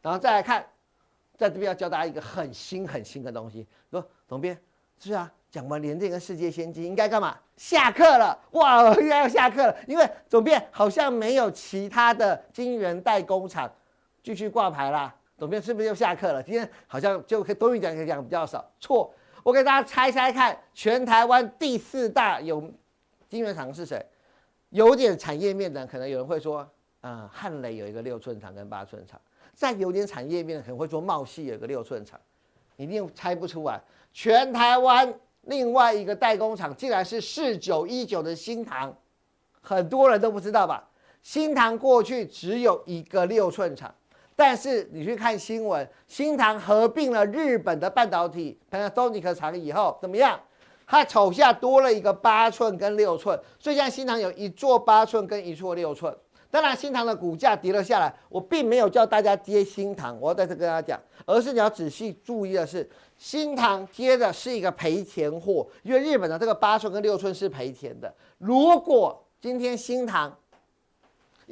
[0.00, 0.66] 然后再来看，
[1.36, 4.58] 在这边要教大家一个很新很新的东西，说总编
[4.98, 5.30] 是啊。
[5.52, 7.36] 讲完联电跟世界先进应该干嘛？
[7.58, 8.90] 下课了哇！
[8.94, 13.70] 应该要下课了，因为总编好像没有其他的晶圆代工厂
[14.22, 15.14] 继续挂牌啦。
[15.42, 16.40] 总编是不是又下课了？
[16.40, 18.64] 今天好像就可以多一点，可以讲比较少。
[18.78, 22.62] 错，我给大家猜猜看，全台湾第四大有
[23.28, 24.06] 晶圆厂是谁？
[24.68, 26.64] 有点产业面的，可能有人会说，
[27.00, 29.20] 嗯，汉磊有一个六寸厂跟八寸厂。
[29.52, 32.20] 再有点产业面的，可能会说茂矽有个六寸厂，
[32.76, 33.80] 一定猜不出来。
[34.12, 38.96] 全台湾另外一个代工厂，竟然是四九一九的新唐，
[39.60, 40.88] 很多人都不知道吧？
[41.20, 43.92] 新唐过去只有一个六寸厂，
[44.44, 50.38] 但是你去看新闻，新唐合并了日本的半导体 Panasonic 厂以后，怎么样？
[50.84, 56.12] 它手下多了一个八寸跟六寸，所以现在新唐有一座八寸跟一座六寸。
[56.50, 68.12] 当然，新唐的股价跌了下来，我并没有叫大家接新唐，我要在这跟大家讲，而是你要仔细注意的是，新唐接的是一个赔钱货，因为日本的这个八寸跟六寸是赔钱的。
[68.38, 70.36] 如果今天新唐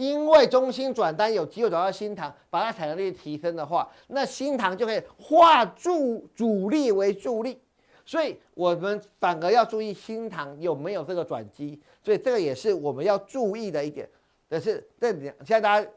[0.01, 7.61] 因为中心转单有机会转到新唐，把它产能力提升的话，那新唐就可以化助主力为助力，
[8.07, 14.09] 所以我们反而要注意新唐有没有这个转机，所以这个也是我们要注意的一点。
[14.49, 15.91] 但是这两，现在大家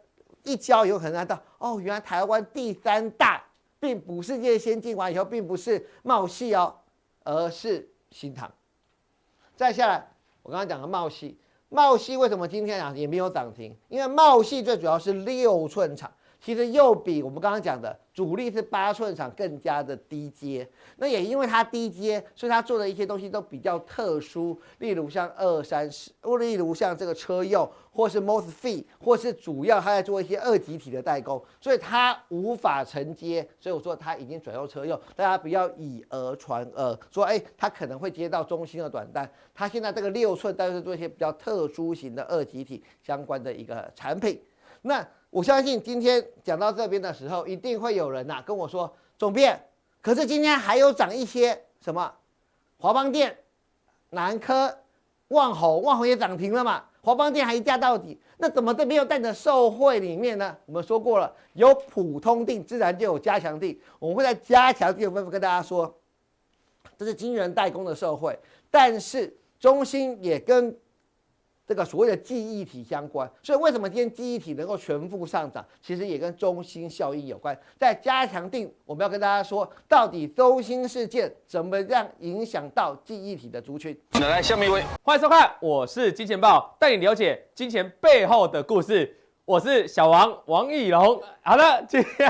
[0.43, 3.41] 一交有可能看到哦，原来台湾第三大
[3.79, 6.75] 并不是叶先进完以后，并不是茂矽哦，
[7.23, 8.51] 而是新唐。
[9.55, 10.05] 再下来，
[10.41, 11.33] 我刚刚讲的茂矽，
[11.73, 13.75] 茂系为什么今天啊也没有涨停？
[13.89, 16.11] 因为茂系最主要是六寸厂。
[16.43, 44.41] 其实又比我们刚刚讲的主力是八寸厂更加的低阶，那也因为它低阶，所以它做的一些东西都比较特殊，例如像二三十，例如像这个车用，或是 MOSFET，或是主要它在做一些二极体的代工，所以它无法承接，所以我说它已经转到车用，大家不要以讹传讹，说哎，它可能会接到中芯的短单，它现在这个六寸，但是做一些比较特殊型的二极体相关的一个产品，
[44.81, 45.07] 那。
[45.33, 49.59] 我相信今天讲到这边的时候，一定会有人呐、跟我说，总编，
[49.99, 52.13] 可是今天还有涨一些什么
[52.77, 53.35] 华邦电、
[54.11, 54.77] 南科、
[55.29, 60.55] 万宏，万宏也涨停了嘛，华邦电还一价到底，那怎么都没有带着受惠里面呢？
[60.67, 65.91] 我们说过了，有普通定，自然就有加强定，我们会在加强定的部分跟大家说，
[66.95, 68.37] 这是晶圆代工的受惠，
[68.69, 70.77] 但是中芯也跟。
[71.65, 75.65] 这个所谓的记忆体相关，所以为什么今天记忆体能够全部上涨？
[75.81, 77.57] 其实也跟中心效应有关。
[77.77, 83.97] 在加强定，我们要跟大家说，到底中心事件怎么样影响到记忆体的族群？
[84.19, 89.17] 来，来，下面一位，欢迎收看，我是金钱豹，带你了解金钱背后的故事。
[89.45, 91.21] 我是小王王义龙。
[91.41, 92.29] 好的，今天，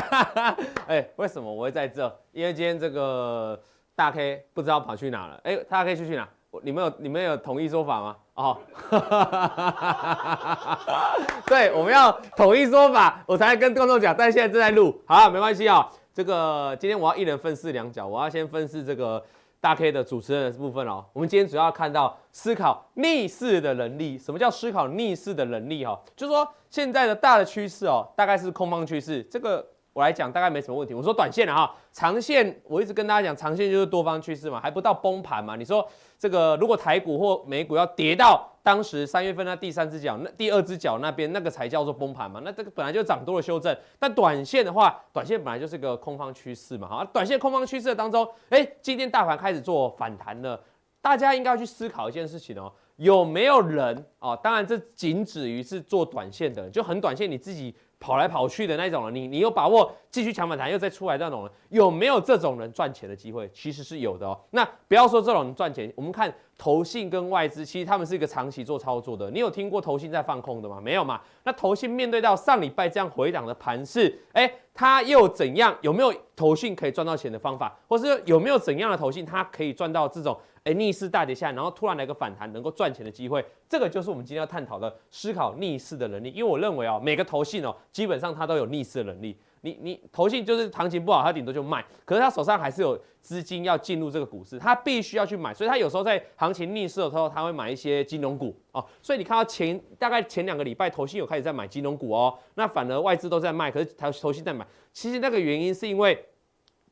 [0.87, 2.03] 哎，为什么我会在这？
[2.31, 3.59] 因为今天这个
[3.95, 5.39] 大 K 不知道跑去哪了。
[5.43, 6.29] 哎，大 K 去去哪？
[6.61, 8.15] 你们有你们有统一说法吗？
[8.35, 8.57] 哦，
[11.45, 14.15] 对，我们要统一说法，我才跟观众讲。
[14.17, 15.85] 但现在正在录，好，没关系啊、哦。
[16.15, 19.23] 这个今天我要一人分饰两角，我要先分饰这个
[19.61, 21.05] 大 K 的主持人的部分哦。
[21.13, 24.17] 我们今天主要看到思考逆势的能力。
[24.17, 25.85] 什么叫思考逆势的能力？
[25.85, 29.21] 哈，就是说现在的大的趋势哦，大概是空方趋势。
[29.23, 30.95] 这个我来讲大概没什么问题。
[30.95, 35.55] 我说短线的哈，长线我一直跟大家讲，长线就是多方趋势嘛，还不到崩盘嘛。
[35.55, 35.87] 你说。
[36.23, 42.39] 这个如果台股或美股要跌到当时三月份那第三只脚，那第二只脚那边那个才叫做崩盘嘛？
[42.45, 43.77] 那这个本来就涨多了修正。
[43.99, 47.05] 但短线的话，短线本来就是个空方趋势嘛，哈。
[47.11, 50.57] 短线空方趋势当中，哎，今天大盘开始做反弹了，
[51.01, 54.39] 大家应该要去思考一件事情哦，有没有人哦？
[54.41, 57.75] 当然这仅止于是做短线的，就很短线你自己。
[58.03, 63.49] 跑来跑去的那种人，你你有把握继续抢反弹又再出来那种人，有没有这种人赚钱的机会？
[63.53, 64.37] 其实是有的哦。
[64.51, 69.31] 那不要说这种人赚钱，我们看投信跟外资，其实他们是一个长期做操作的。
[69.31, 70.81] 你有听过投信在放空的吗？
[70.81, 71.21] 没有嘛？
[71.45, 75.73] 那投信面对到上礼拜这样回档的盘势，哎，他又怎样？
[75.79, 77.73] 有没有投信可以赚到钱的方法？
[77.87, 80.37] 或是有没有怎样的投信，他可以赚到这种？
[80.63, 86.29] 哎，逆势大跌下来，然后突然来个反弹，能够赚钱的机会，这个就是我们今天要探讨的思考逆势的能力。
[86.31, 89.37] 因为我认为哦，每个投信哦，基本上它都有逆势的能力。
[89.61, 98.85] 你你投信就是行情不好，它顶多就卖，可是它手上还是有资金要进入这个股市，它必须要去买，所以它有时候在行情逆势的时候，它会买一些金融股哦。
[99.01, 104.67] 所以你看到前大概前两个礼拜，投信有开始在买金融股哦，那反而外资都在卖，可是投投信在买。
[104.91, 106.25] 其实那个原因是因为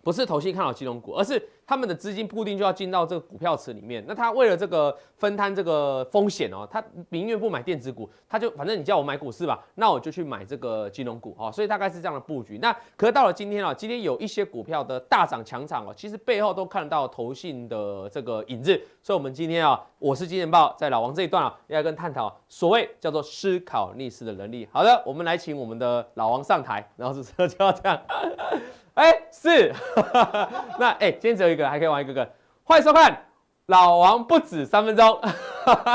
[0.04, 1.42] 不是投信看好金融股，而是。
[1.64, 12.58] 他们的资金固定就要进到这个股票池里面，那他为了这个分摊这个风险哦，他宁愿不买电子股，他就反正你叫我买股市吧，那我就去买这个金融股哦，所以大概是这样的布局。
[12.58, 18.74] 那可是到了今天啊，今天有一些股票的大涨强涨哦，其实背后都看得到投信的这个影子。
[19.02, 24.68] 所以，我们今天啊，我是金钱豹，在老王这一段啊，要跟探讨所谓叫做思考逆势的能力。
[24.74, 27.98] 好的，我们来请我们的老王上台，然后是就要这样。
[28.94, 29.74] 哎、是，
[30.78, 32.30] 那哎、今天只有一个，还可以玩一个个。
[32.64, 33.26] 欢迎收看，
[33.68, 35.18] 老王不止三分钟。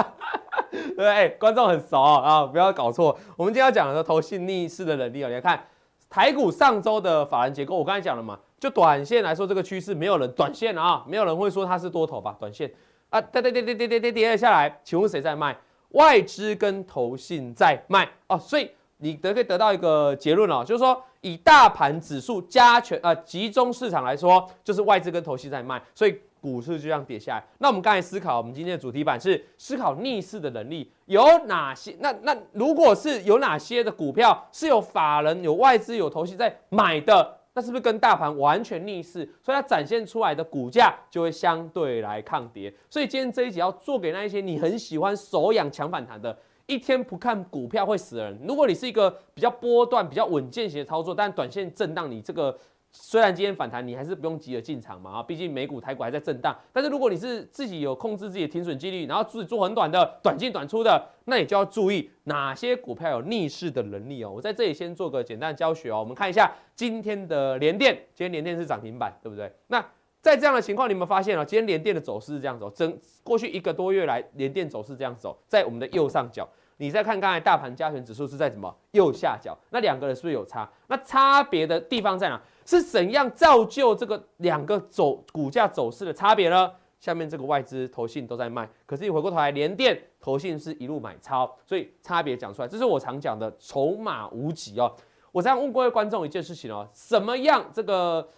[0.97, 3.19] 对，哎，观众很熟啊，不要搞错。
[3.37, 5.63] 我们今天要讲的是投信逆势的能力啊，你来看
[6.09, 12.35] 台股上周的法人结构，我刚才讲了嘛，就短线来说，这个趋势没有人短线啊，没有人会说它是多头吧？
[12.41, 12.73] 短线
[13.11, 15.55] 啊，跌跌跌跌跌跌跌跌了下来，请问谁在卖？
[15.91, 26.19] 外资跟投信在卖哦，所以你得可以得到一个结论哦，就是说以大盘指数加权呃集中市场来说，就是外资跟投信在卖，所以。
[26.39, 31.97] 股市就这样跌下来，那我们刚才思考，我们今天的主题版是思考逆势的能力有哪些？
[31.99, 39.29] 那那如果是有哪些的股票是有法人、有外资、有投信在买的，那是不是跟大盘完全逆势？
[39.43, 42.73] 所以它展现出来的股价就会相对来抗跌。
[42.89, 48.39] 所以今天这一集要做给那一些你很喜欢手痒抢反弹的，一天不看股票会死人。
[48.47, 52.57] 如果你是一个比较波段、比较稳健型的操作，但短线震荡，你这个。
[52.99, 56.57] 虽然今天反弹，你还是不用急着进场嘛啊，毕竟美股、台股还在震荡。
[56.73, 64.33] 但是如果你是自己有控制自己的停损纪律，然后自己做很短的、短进短出的，那你就要注意哪些股票有逆势的能力哦。
[64.37, 65.99] 我在这里先做个简单的教学哦。
[65.99, 69.53] 我们看一下今天的联电，今天联电是涨停板，对不对？
[69.67, 69.85] 那
[70.27, 71.45] 在这样的情况，你有没有发现哦？
[71.45, 76.45] 今天联电的走势是这样走，整过去一个多月来，联电走势这样走，在我们的右上角。
[76.79, 79.57] 你再看刚才大盘加权指数是在什么右下角？
[79.71, 80.69] 那两个人是不是有差？
[80.89, 82.43] 那差别的地方在哪？
[82.65, 86.73] 是怎样造就这个两个走股价走势的差别呢？
[86.99, 94.93] 下面这个外资投信都在卖，可是你回过头来，联电投信是一路买超，所以差别讲出来，这是我常讲的筹码无极哦。
[95.31, 98.29] 我这样问各位观众一件事情哦，什么样这个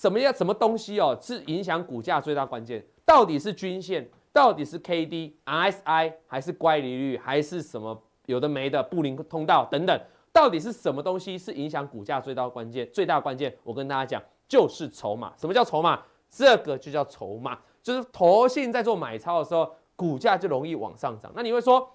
[0.00, 2.82] 什么样什么东西哦是影响股价最大关键？
[3.04, 4.08] 到底是均线？
[4.32, 10.00] 到底是 K D R S I 还是乖离率还是什么有的没的布林通道等等？
[10.32, 12.88] 到底是什么东西是影响股价最大关键？
[12.94, 15.34] 最大关键，我跟大家讲，就是筹码。
[15.36, 16.00] 什么叫筹码？
[16.30, 21.30] 这个就叫筹码，就是投信在做买超的时候，股价就容易往上涨。
[21.36, 21.86] 那你会说？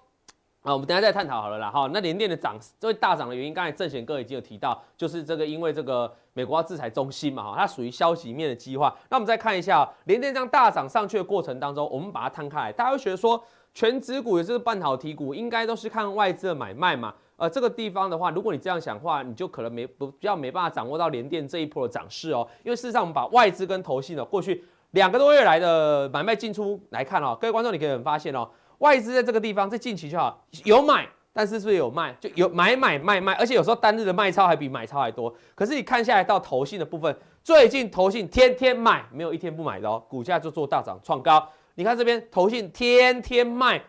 [0.65, 1.69] 啊，我们等下再探讨好了啦。
[1.69, 8.95] 哈，那联电的涨，这位大涨的原因，刚才正贤哥已经有提到，就是这个因为这个美国要制裁中芯嘛，哈，它属于消息面的激化。
[9.12, 13.39] 那我们再看一下联电这样大涨上去的过程当中，我们把它摊开来，大家会觉得说，
[13.75, 17.13] 全指股也就是半导体股，应该都是看外资的买卖嘛。
[17.38, 22.47] 呃，这个地方的话，如果你这样想的话，你就可能没不比较没办法掌握到联电这一波的涨势哦。
[22.63, 28.49] 因为事实上，我们把外资跟投信的过去两个多月来的买卖进出来看哦，各位观众，你可以很发现哦。
[28.79, 32.15] 外资在这个地方在近期就好有买，但是是不是有卖？
[32.19, 35.33] 就有买买卖卖，而且有时候单日的卖超还比买超还多。
[35.53, 41.47] 可是你看下来到投信的部分，最近投信天天买，没有一天不买的哦，股价就做大涨创高。
[41.75, 43.81] 你看这边投信天天卖。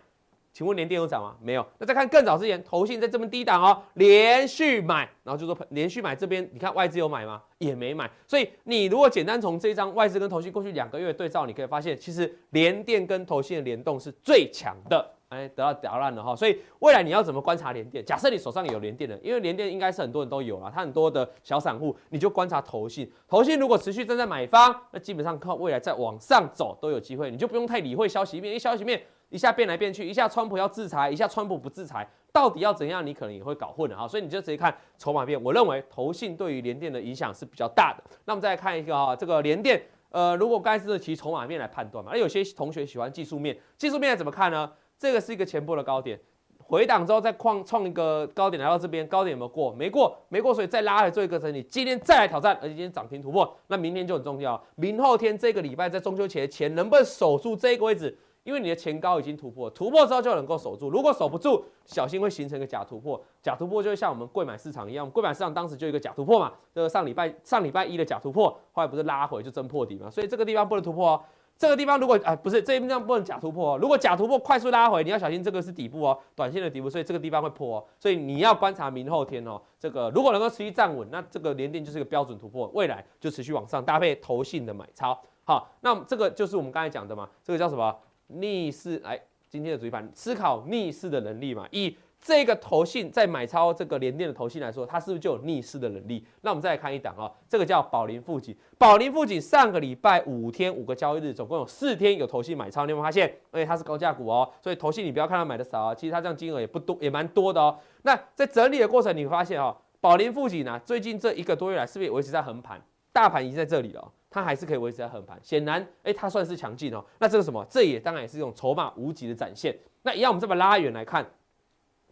[0.56, 1.36] 请问联电有涨吗？
[1.38, 1.66] 没有。
[1.76, 7.42] 那再看更早之前，投信在这边低档哦，连续买，然后就说连续买这边，你看外资有买吗？
[7.58, 8.10] 也没买。
[8.26, 15.06] 所以你如果简单从这张外资跟投信过去两个月对照，你可以发现，其实联电跟投信的联动是最强的。
[15.28, 16.34] 哎，得到打烂了哈。
[16.34, 18.02] 所以未来你要怎么观察联电？
[18.02, 23.12] 假设你手上有联电的，因为联电应该是很多人都有了，它很多的小散户，你就观察投信。
[23.28, 29.02] 投信如果持续站在买方，那基本上靠未来再往上走都有机会，你就不用太理会消息面，因为消息面。
[29.28, 33.04] 一下变来变去，一下川普要制裁，一下川普不制裁，到底要怎样？
[33.04, 34.06] 你可能也会搞混了哈。
[34.06, 35.42] 所以你就直接看筹码面。
[35.42, 38.02] 我认为投信对于联电的影响是比较大的。
[38.24, 44.70] 那我们再来看一个哈，这个联电，呃，如果该是其筹码面来判断嘛，而有些同学喜欢技术面，技术面怎么看呢？
[44.98, 46.18] 这个是一个前波的高点，
[46.58, 49.72] 回档之后再创创一个高点来到这边，高点有没有过？
[49.72, 51.62] 没过，没过，所以再拉来做一个整理。
[51.64, 58.16] 今天再来挑战，而且今天涨停突破，那明天就很重要，明后天这个礼拜在中秋节前能不能守住这个位置？
[58.46, 60.88] 因为你的前高已经突破，突破之后就能够守住。
[60.88, 63.20] 如果守不住，小心会形成一个假突破。
[63.42, 66.52] 假突破就会像我们柜买市场一样，柜买市场当时就一个假突破嘛。
[66.72, 70.08] 这个上礼拜上礼拜一的假突破，后来不是拉回就真破底嘛。
[70.08, 71.20] 所以这个地方不能突破哦。
[71.58, 73.78] 这个地方如果啊不是这一地方不能假突破哦。
[73.78, 77.84] 如果假突破快速拉回，你要小心这个是底部哦，短线的底部，所以这个地方会破哦。
[77.98, 79.60] 所以你要观察明后天哦。
[79.80, 85.18] 这个如果能够持续站稳，那这个连电就是一个标准突破，未来就持续往上，搭配投信的买超。
[85.44, 87.28] 好，那这个就是我们刚才讲的嘛。
[87.42, 87.96] 这个叫什么？
[88.28, 91.66] 逆势来，今天的主题盘思考逆势的能力嘛？
[91.70, 96.26] 以这个投信在买超这个联电的投信来说，它是不是就有逆势的能力？
[96.40, 98.56] 那我们再来看一档啊，这个叫宝林富锦。
[98.78, 103.32] 宝林富锦上个礼拜五天五个交易日，总共有四天有投信买超，你有没有发现？
[103.52, 107.78] 而且它是高价股哦，所以投信你不要看它买的少啊，其实它这样金额也不多，也蛮多的哦。
[108.02, 112.82] 那在整理的过程，你会发现哦，宝林富锦呢，最近这一个多月来是不是也维持在横盘？
[113.12, 114.12] 大盘已经在这里了。
[114.36, 117.02] 它还是可以维持在横盘，显然，哎，它算是强劲哦。
[117.18, 117.64] 那这个什么？
[117.70, 119.74] 这也当然也是一种筹码无极的展现。
[120.02, 121.26] 那一样，我们这边拉远来看，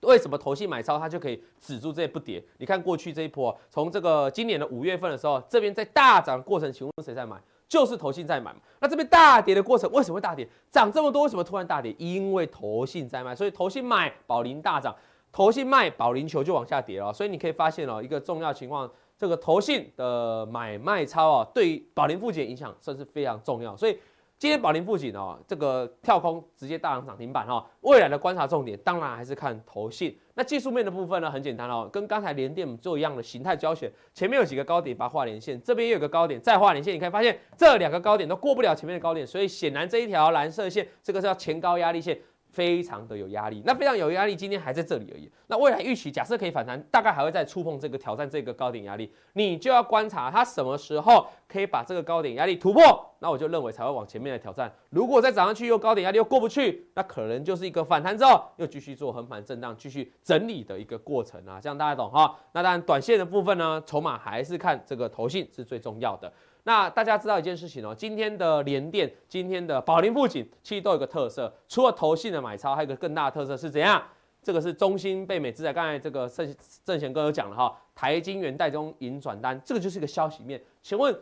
[0.00, 2.42] 为什么投信买超它就可以止住这些不跌？
[2.56, 7.36] 你看过去这一波，从这个今年的五月份的时候，这边在大涨过程，请问谁在买？
[7.68, 8.58] 就是投信在买嘛。
[8.80, 10.48] 那这边大跌的过程为什么会大跌？
[10.70, 11.94] 涨这么多为什么突然大跌？
[11.98, 14.94] 因为投信在卖，所以投信卖宝林大涨，
[15.30, 17.12] 投信卖宝林球就往下跌了。
[17.12, 23.98] 所以你可以发现哦，一个重要情况，这个投信的买卖超啊，对于宝林富锦影响算是非常重要，所以。
[24.36, 27.64] 今天宝林富锦哦，这个跳空直接大涨涨停板哈。
[27.82, 30.14] 未来的观察重点当然还是看投信。
[30.34, 33.90] 那技术面的部分呢，很简单哦，跟刚才联电做一样的形态教学。
[34.12, 36.92] 前面有几个高点，把它画连线，这边又有个高点，再画连线。
[36.92, 42.18] 你可以发现这两个高点都过不了前面的高点，所以显然这一条蓝色线，这个是叫前高压力线。
[42.54, 45.28] 非常的有压力，那非常有压力，今天还在这里而已。
[45.48, 52.80] 那未来预期假设可以反弹，大概还会再触碰这个挑战这个高点压力，你就要观察它什么时候可以把这个高点压力突破，
[53.18, 54.72] 那我就认为才会往前面来挑战。
[54.90, 62.34] 如果再涨上去又高点压力又过不去，那可能就是一个反弹之后又继续做横盘震荡，继续整理的一个过程啊，这样大家懂哈？
[62.52, 66.32] 那当然短线的部分呢，筹码还是看这个投信是最重要的。
[66.64, 74.02] 那大家知道一件事情哦，今天的联电、今天的宝林富锦，其实都有个特色，除了投信的买超，还有一个更大的特色是怎样？
[74.42, 76.54] 这个是中兴贝美资材，刚才这个盛
[76.84, 80.62] 正贤哥有讲了哈，台金元代中银转单，这个就是一个消息面。
[80.82, 81.14] 请问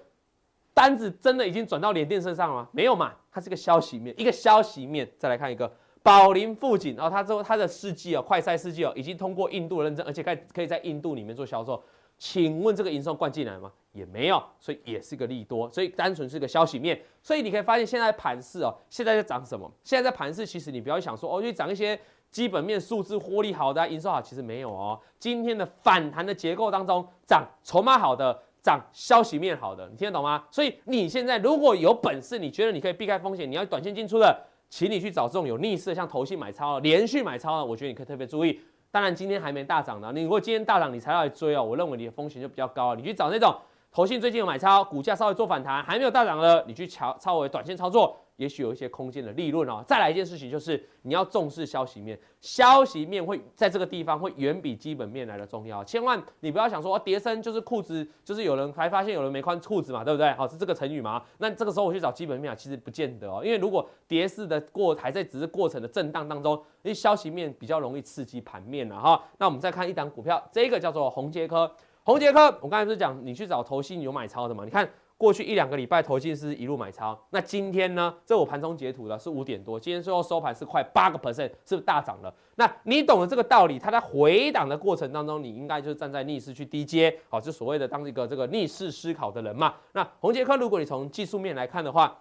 [0.74, 2.68] 单子真的已经转到联电身上了吗？
[2.72, 5.08] 没有嘛，它是个消息面，一个消息面。
[5.18, 5.72] 再来看一个
[6.04, 11.82] 宝林富锦，然后它之后它的试剂哦，快筛试剂哦，已经通过印度的认证，而且可以可以在印度里面做销售。
[12.22, 13.68] 请问这个营收灌进来吗？
[13.90, 17.02] 也没有，所以也是个利多，所以单纯是个消息面。
[17.20, 19.68] 所以你可以发现现在盘势哦，现在在涨什么？
[19.82, 21.98] 现在在盘势，其实你不要想说哦，去涨一些
[22.30, 24.96] 基本面数字，获利好的、营收好，其实没有哦。
[25.18, 30.44] 今天的反弹的结构当中，涨筹码好的，涨消息面好的，你听得懂吗？
[30.48, 38.60] 所以你现在如果有本事，你觉得你可以避开风险，你要短线进出的，请你去找这种有逆势的，像投信买超了，连续买超了，我觉得你可以特别注意。
[38.92, 40.12] 当然，今天还没大涨呢。
[40.14, 42.94] 你如果今天大涨，你才要来追哦，我认为你的风险就比较高。
[42.94, 43.56] 你去找那种
[43.90, 48.14] 投信最近有买超，股价稍微做反弹，还没有大涨了，你去超超为短线操作。
[48.36, 49.84] 也许有一些空间的利润哦。
[49.86, 55.84] 再来一件事情就是，你要重视消息面，消息面会在这个地方会远比基本面来的重要。
[55.84, 60.32] 千万你不要想说，哦，跌升就是裤子，就是有人还发现有人没穿裤子嘛，对不对？
[60.32, 61.22] 好，是这个成语嘛？
[61.38, 69.22] 那这个时候我去找基本面啊，其实不见得哦，因为如果跌势的过还在只是过程的震荡当中，因为消息面比较容易刺激盘面了哈。
[69.38, 71.70] 那我们再看一档股票，这个叫做宏捷科，
[72.02, 74.64] 宏捷科，我刚才不是讲你去找投信有买超的嘛？
[74.64, 74.88] 你看。
[75.22, 77.16] 过去一两个礼拜，投信是一路买超。
[77.30, 78.12] 那今天呢？
[78.26, 82.34] 这我盘中截图的是五点多，今天最后收盘是快八个 percent，是不是大涨了？
[82.56, 89.76] 那你懂了这个道理，它在回档的过程当中，你应该就是站在逆势去低接，好，就所谓的当一个这个逆势思考的人嘛。
[89.92, 92.18] 那宏捷科，如果你从技术面来看的话，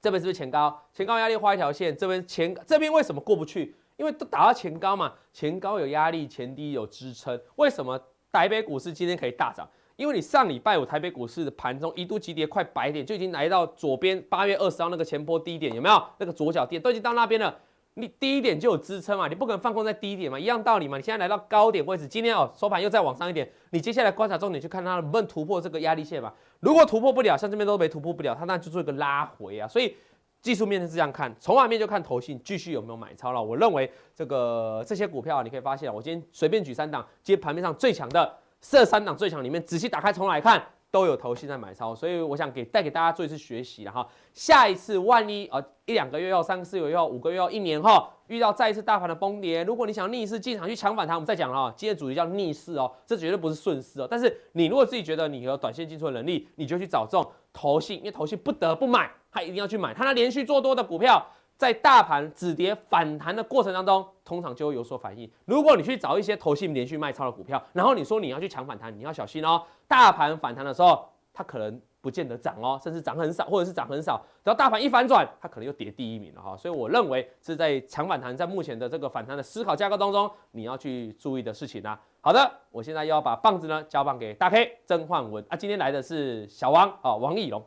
[0.00, 0.80] 这边是不是前高？
[0.92, 3.74] 前高压力画一条线，这边前这边为什么过不去？
[3.96, 7.36] 因为都打到前高嘛，前高有压力，前低有支撑。
[7.56, 8.00] 为什么
[8.30, 9.68] 台北股市今天可以大涨？
[9.96, 16.02] 因为你上礼拜五台北股市的盘中一度急跌快百点，就已经来到左边八月二十号那个前波低点，有没有？
[16.18, 17.56] 那个左脚垫都已经到那边了，
[17.94, 20.96] 你低一点就有支撑嘛，你不可能放空在低点嘛，一样道理嘛。
[20.96, 26.32] 你现在来到高点位置，今天哦收盘又再往上一点，你接下来观察重点去看它能不能突破这个压力线嘛。
[26.58, 29.68] 如果突破不了，像这边都没突破不了，它那就做一个拉回啊。
[29.68, 29.96] 所以
[30.42, 33.40] 技术面是这样看，筹码面就看投信继续有没有买超了。
[33.40, 38.38] 我认为这个这些股票你可以发现，我今天随便举三档，今天盘面上最强的。
[38.66, 40.60] 这三档最强里面，仔细打开重来看，
[40.90, 44.04] 都有投信在买超，所以我想给带给大家做一次学习了哈。
[44.32, 51.74] 下一次万一呃一两个月要、三四个月要、五个月要、一年哈遇到再一次大盘的崩跌，如果你想逆势进场去抢反弹，我们再讲了哈。
[51.76, 54.08] 今天主题叫逆势哦，这绝对不是顺势哦。
[54.10, 61.24] 但是你如果自己觉得你有短线进出的能力，你就去找这种投信，因为投信不得不买，他一定要去买，他那连续做多的股票。
[61.56, 65.30] 在大盘止跌反弹的过程当中，通常就会有所反应。
[65.44, 69.62] 如果你去找一些投信连续卖超的股票，然后你说你要去抢反弹，你要小心哦。
[69.86, 74.20] 大盘反弹的时候，它可能不见得涨哦，甚至涨很少，或者是涨很少。
[74.42, 76.56] 等到大盘一反转，它可能又跌第一名了哈。
[76.56, 81.98] 所以我认为是在抢反弹，在目前的这个反弹的思考架构当中，你要去注意的事情啊。
[82.20, 85.56] 好的，我现在要把棒子呢交棒给大 K 曾焕文啊。
[85.56, 87.64] 今天来的是小王啊，王义龙，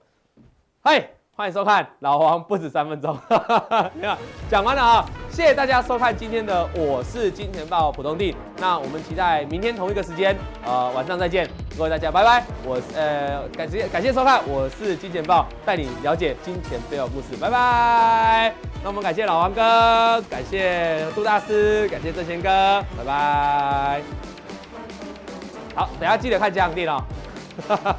[0.81, 1.16] 嗨。
[1.38, 3.15] 欢迎收看《老王不止三分钟》，
[3.93, 4.17] 没有
[4.49, 5.05] 讲完了啊！
[5.29, 8.35] 谢谢大家收看今天的我是金钱豹普通地。
[8.57, 10.35] 那我们期待明天同一个时间，
[10.65, 12.43] 呃，晚上再见，各位大家拜拜。
[12.65, 18.51] 我呃感谢感谢收看，我是金钱豹，带你了解金钱背后故事，拜拜。
[18.81, 24.01] 那我们感谢老王哥，感谢杜大师，感谢正贤哥，拜拜。
[25.75, 27.95] 好，等下记得看加强錠哦。